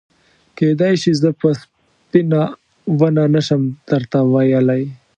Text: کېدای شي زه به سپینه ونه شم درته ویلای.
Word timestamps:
کېدای 0.57 0.93
شي 1.01 1.11
زه 1.21 1.29
به 1.39 1.49
سپینه 1.59 2.41
ونه 2.99 3.41
شم 3.47 3.61
درته 3.89 4.19
ویلای. 4.33 4.83